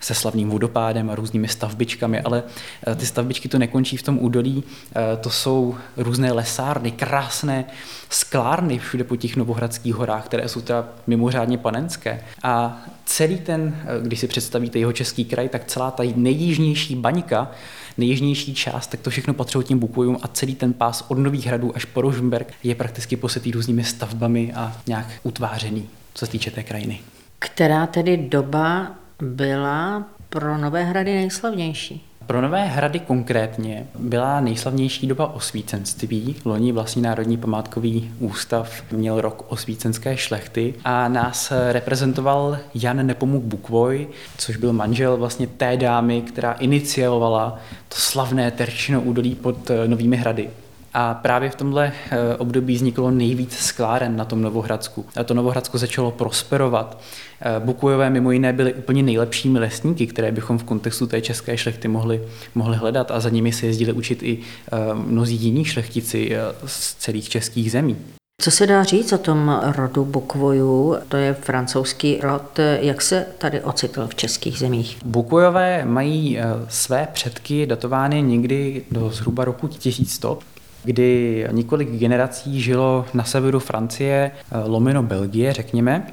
[0.00, 2.42] se slavným vodopádem a různými stavbičkami, ale
[2.86, 7.64] eh, ty stavbičky to nekončí v tom údolí, eh, to jsou různé lesárny, krásné
[8.10, 12.24] sklárny všude po těch novohradských horách, které jsou teda mimořádně panenské.
[12.42, 17.50] A celý ten, eh, když si představíte jeho český kraj, tak celá ta nejjižnější baňka
[17.98, 21.76] nejjižnější část, tak to všechno patřilo těm Bukvojům a celý ten pás od Nových hradů
[21.76, 26.62] až po Rožmberg je prakticky posetý různými stavbami a nějak utvářený, co se týče té
[26.62, 27.00] krajiny.
[27.38, 32.11] Která tedy doba byla pro Nové hrady nejslavnější?
[32.26, 36.36] Pro Nové hrady konkrétně byla nejslavnější doba osvícenství.
[36.44, 44.08] Loni vlastně Národní památkový ústav měl rok osvícenské šlechty a nás reprezentoval Jan Nepomuk Bukvoj,
[44.38, 47.58] což byl manžel vlastně té dámy, která iniciovala
[47.88, 50.50] to slavné Terčino údolí pod Novými hrady.
[50.94, 55.04] A právě v tomhle eh, období vzniklo nejvíc skláren na tom Novohradsku.
[55.16, 57.00] A to Novohradsko začalo prosperovat.
[57.40, 61.88] Eh, Bukujové mimo jiné byly úplně nejlepšími lesníky, které bychom v kontextu té české šlechty
[61.88, 62.22] mohli,
[62.54, 67.28] mohli hledat a za nimi se jezdili učit i eh, mnozí jiní šlechtici z celých
[67.28, 67.96] českých zemí.
[68.40, 70.96] Co se dá říct o tom rodu Bukvojů?
[71.08, 72.58] To je francouzský rod.
[72.80, 74.98] Jak se tady ocitl v českých zemích?
[75.04, 80.38] Bukvojové mají své předky datovány někdy do zhruba roku 1100
[80.84, 86.06] kdy několik generací žilo na severu Francie, eh, lomeno Belgie, řekněme,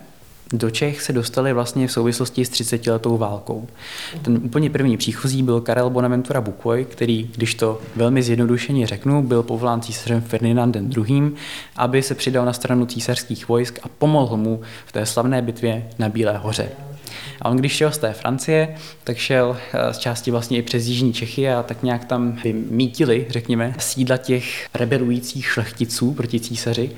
[0.54, 3.68] do Čech se dostali vlastně v souvislosti s 30-letou válkou.
[4.22, 9.44] Ten úplně první příchozí byl Karel Bonaventura Bukoj, který, když to velmi zjednodušeně řeknu, byl
[9.44, 11.32] povolán císařem Ferdinandem II.,
[11.76, 16.10] aby se přidal na stranu císařských vojsk a pomohl mu v té slavné bitvě na
[16.10, 16.70] Bílé hoře.
[17.41, 20.86] A on když šel z té Francie, tak šel eh, z části vlastně i přes
[20.86, 26.91] Jižní Čechy a tak nějak tam vymítili, řekněme, sídla těch rebelujících šlechticů proti císaři.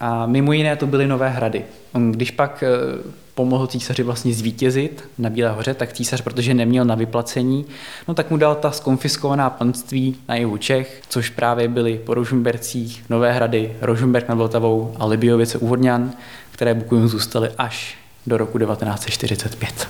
[0.00, 1.64] A mimo jiné to byly Nové hrady.
[1.92, 6.84] On když pak eh, pomohl císaři vlastně zvítězit na Bílé hoře, tak císař, protože neměl
[6.84, 7.64] na vyplacení,
[8.08, 13.04] no tak mu dal ta skonfiskovaná panství na jihu Čech, což právě byly po Rožumbercích,
[13.10, 16.12] Nové hrady, Rožumberk nad Vltavou a Libiovice u Vodňan,
[16.50, 19.88] které Bukujům zůstaly až do roku 1945.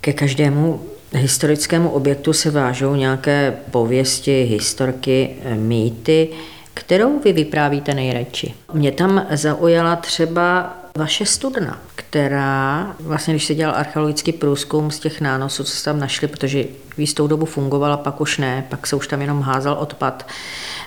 [0.00, 0.80] Ke každému
[1.12, 6.28] historickému objektu se vážou nějaké pověsti, historky, mýty,
[6.74, 8.54] kterou vy vyprávíte nejradši.
[8.72, 15.20] Mě tam zaujala třeba vaše studna, která vlastně, když se dělal archeologický průzkum z těch
[15.20, 16.64] nánosů, co se tam našli, protože
[16.98, 20.26] v jistou dobu fungovala, pak už ne, pak se už tam jenom házal odpad,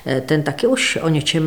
[0.06, 1.43] Eh, ten taky už o něčem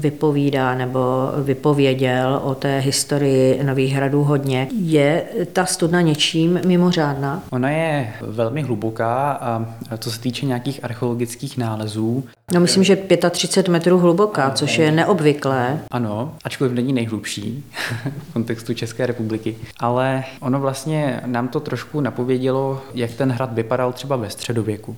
[0.00, 1.00] vypovídá nebo
[1.42, 4.68] vypověděl o té historii Nových hradů hodně.
[4.80, 7.42] Je ta studna něčím mimořádná?
[7.50, 9.66] Ona je velmi hluboká a
[9.98, 12.96] co se týče nějakých archeologických nálezů, No myslím, že
[13.30, 15.80] 35 metrů hluboká, což je neobvyklé.
[15.90, 17.64] Ano, ačkoliv není nejhlubší
[18.28, 19.56] v kontextu České republiky.
[19.80, 24.96] Ale ono vlastně nám to trošku napovědělo, jak ten hrad vypadal třeba ve středověku.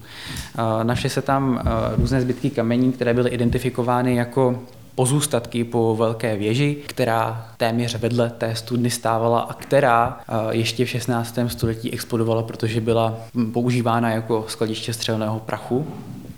[0.82, 1.62] Našly se tam
[1.96, 4.60] různé zbytky kamení, které byly identifikovány jako
[4.94, 10.20] pozůstatky po velké věži, která téměř vedle té studny stávala a která
[10.50, 11.38] ještě v 16.
[11.46, 13.14] století explodovala, protože byla
[13.52, 15.86] používána jako skladiště střelného prachu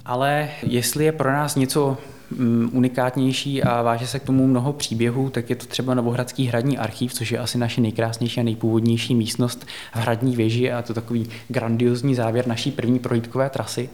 [0.05, 1.97] ale jestli je pro nás něco
[2.73, 7.15] unikátnější a váže se k tomu mnoho příběhů, tak je to třeba Novohradský hradní archív,
[7.15, 12.15] což je asi naše nejkrásnější a nejpůvodnější místnost v hradní věži a to takový grandiozní
[12.15, 13.91] závěr naší první projítkové trasy.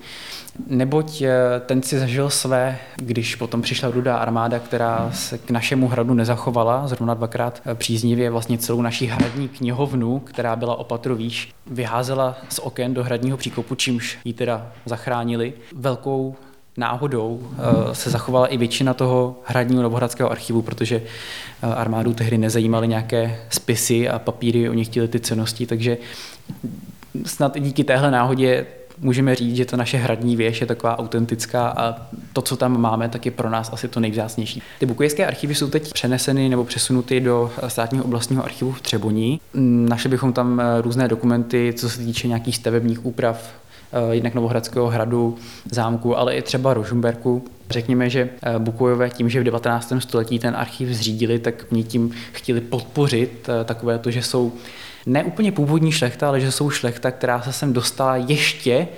[0.67, 1.33] Neboť eh,
[1.67, 6.89] ten si zažil své, když potom přišla rudá armáda, která se k našemu hradu nezachovala,
[6.89, 12.59] zrovna dvakrát eh, příznivě vlastně celou naší hradní knihovnu, která byla opatru výš, vyházela z
[12.59, 15.53] oken do hradního příkopu, čímž ji teda zachránili.
[15.77, 16.37] Velkou
[16.79, 21.03] náhodou eh, se zachovala i většina toho hradního novohradského archivu, protože
[21.63, 25.99] armádu tehdy nezajímaly nějaké spisy a papíry, oni chtěli ty cenosti, takže
[27.27, 28.67] snad i díky téhle náhodě
[29.01, 33.09] můžeme říct, že ta naše hradní věž je taková autentická a to, co tam máme,
[33.09, 34.63] tak je pro nás asi to nejvzácnější.
[34.79, 39.41] Ty bukujské archivy jsou teď přeneseny nebo přesunuty do státního oblastního archivu v Třeboní.
[39.89, 43.68] Našli bychom tam eh, různé dokumenty, co se týče nějakých stavebních úprav, eh,
[44.11, 45.37] jednak Novohradského hradu,
[45.71, 47.45] zámku, ale i třeba Rožumberku.
[47.71, 49.93] Řekněme, že eh, Bukujové tím, že v 19.
[49.99, 54.53] století ten archiv zřídili, tak oni tím chtěli podpořit takové to, že jsou
[55.07, 58.89] ne úplně původní šlechta, ale že jsou šlechta, která se sem dostala ještě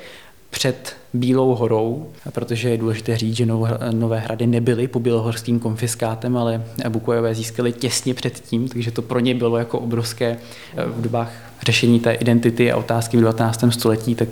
[0.50, 3.46] před Bílou horou, protože je důležité říct, že
[3.90, 9.34] Nové hrady nebyly po bělohorským konfiskátem, ale Bukojové získali těsně předtím, takže to pro ně
[9.34, 13.64] bylo jako obrovské eh, v dobách řešení té identity a otázky v 19.
[13.70, 14.28] století, tak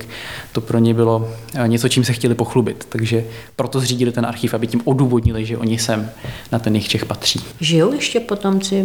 [0.52, 2.86] to pro ně bylo eh, něco, čím se chtěli pochlubit.
[2.88, 3.24] Takže
[3.56, 6.10] proto zřídili ten archiv, aby tím odůvodnili, že oni sem
[6.52, 7.40] na ten jejich Čech patří.
[7.60, 8.84] Žijou ještě potomci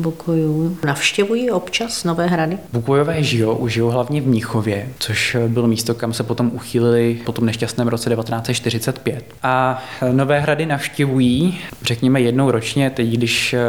[0.00, 0.78] Bukojů?
[0.86, 2.58] Navštěvují občas Nové hrady?
[2.72, 7.46] Bukojové žijou, žijou hlavně v Mnichově, což bylo místo, kam se potom uchýlili po tom
[7.46, 9.24] nešťastném roce 1945.
[9.42, 12.90] A eh, Nové hrady navštěvují, řekněme, jednou ročně.
[12.90, 13.60] Teď, když eh,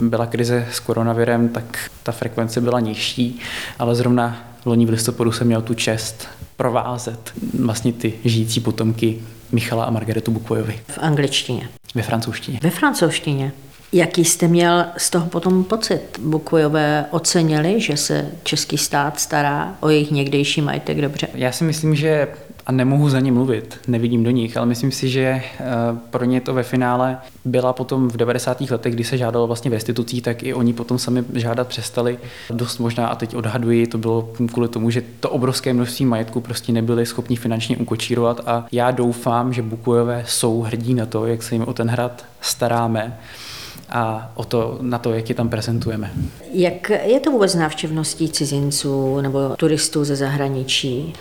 [0.00, 3.40] byla krize s koronavirem, tak ta frekvence byla nižší
[3.78, 9.18] ale zrovna loni v listopadu jsem měl tu čest provázet vlastně ty žijící potomky
[9.52, 10.80] Michala a Margaretu Bukvojovi.
[10.88, 11.68] V angličtině.
[11.94, 12.60] Ve francouzštině.
[12.62, 13.52] Ve francouzštině.
[13.92, 16.00] Jaký jste měl z toho potom pocit?
[16.18, 21.28] Bukujové ocenili, že se český stát stará o jejich někdejší majetek dobře?
[21.34, 22.28] Já si myslím, že
[22.66, 25.64] a nemohu za ně mluvit, nevidím do nich, ale myslím si, že eh,
[26.10, 28.60] pro ně to ve finále byla potom v 90.
[28.60, 32.18] letech, kdy se žádalo vlastně v restitucí, tak i oni potom sami žádat přestali.
[32.50, 36.72] Dost možná, a teď odhaduji, to bylo kvůli tomu, že to obrovské množství majetku prostě
[36.72, 41.54] nebyli schopni finančně ukočírovat a já doufám, že Bukujové jsou hrdí na to, jak se
[41.54, 43.18] jim o ten hrad staráme
[43.88, 46.10] a o to, na to, jak je tam prezentujeme.
[46.52, 51.14] Jak je to vůbec návštěvností cizinců nebo turistů ze zahraničí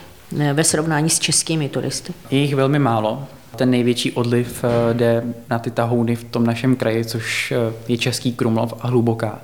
[0.54, 2.14] ve srovnání s českými turisty?
[2.32, 3.28] Je jich velmi málo.
[3.56, 7.98] Ten největší odliv eh, jde na ty tahouny v tom našem kraji, což eh, je
[7.98, 9.42] Český Krumlov a Hluboká.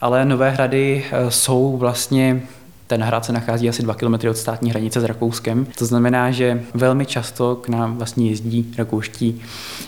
[0.00, 2.42] Ale Nové hrady eh, jsou vlastně
[2.88, 5.66] ten hrad se nachází asi 2 km od státní hranice s Rakouskem.
[5.78, 9.42] To znamená, že velmi často k nám vlastně jezdí rakouští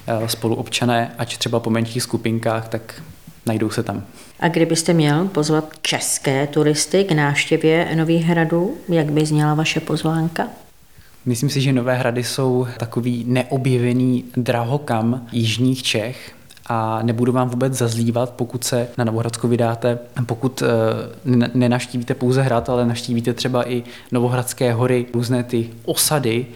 [0.06, 3.02] eh, spoluobčané, ať třeba po menších skupinkách, tak
[3.46, 4.04] najdou se tam.
[4.40, 10.48] A kdybyste měl pozvat české turisty k návštěvě Nových hradů, jak by zněla vaše pozvánka?
[11.26, 16.32] Myslím si, že Nové hrady jsou takový neobjevený drahokam jižních Čech,
[16.72, 22.68] a nebudu vám vůbec zazlívat, pokud se na Novohradsku vydáte, pokud eh, nenaštívíte pouze hrad,
[22.68, 26.46] ale naštívíte třeba i Novohradské hory, různé ty osady,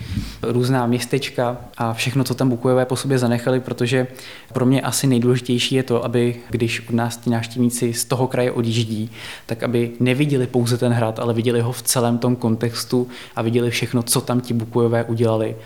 [0.43, 4.07] různá městečka a všechno, co tam Bukujové po sobě zanechali, protože
[4.53, 8.53] pro mě asi nejdůležitější je to, aby když od nás ti návštěvníci z toho kraje
[8.53, 9.11] odjíždí,
[9.47, 13.71] tak aby neviděli pouze ten hrad, ale viděli ho v celém tom kontextu a viděli
[13.71, 15.57] všechno, co tam ti Bukujové udělali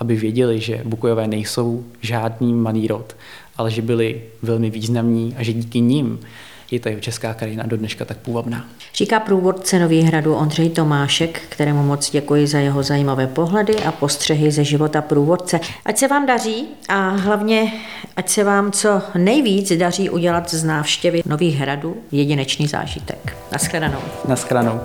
[0.00, 3.16] aby věděli, že Bukujové nejsou žádný manírod,
[3.58, 6.20] ale že byli velmi významní a že díky nim
[6.70, 8.64] je ta česká krajina do dneška tak půvabná.
[8.94, 14.50] Říká průvodce Nových hradu Ondřej Tomášek, kterému moc děkuji za jeho zajímavé pohledy a postřehy
[14.50, 15.60] ze života průvodce.
[15.84, 17.72] Ať se vám daří a hlavně
[18.16, 23.36] ať se vám co nejvíc daří udělat z návštěvy Nových hradů jedinečný zážitek.
[23.52, 24.00] Naschledanou.
[24.28, 24.80] Naschledanou.